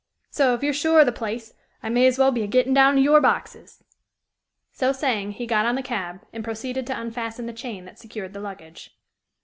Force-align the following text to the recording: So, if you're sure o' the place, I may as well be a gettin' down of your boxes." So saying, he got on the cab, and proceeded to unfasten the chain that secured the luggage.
So, 0.31 0.55
if 0.55 0.63
you're 0.63 0.73
sure 0.73 0.99
o' 1.01 1.03
the 1.03 1.11
place, 1.11 1.53
I 1.83 1.89
may 1.89 2.07
as 2.07 2.17
well 2.17 2.31
be 2.31 2.41
a 2.41 2.47
gettin' 2.47 2.73
down 2.73 2.97
of 2.97 3.03
your 3.03 3.21
boxes." 3.21 3.83
So 4.71 4.91
saying, 4.91 5.33
he 5.33 5.45
got 5.45 5.67
on 5.67 5.75
the 5.75 5.83
cab, 5.83 6.23
and 6.33 6.43
proceeded 6.43 6.87
to 6.87 6.99
unfasten 6.99 7.45
the 7.45 7.53
chain 7.53 7.85
that 7.85 7.99
secured 7.99 8.33
the 8.33 8.39
luggage. 8.41 8.97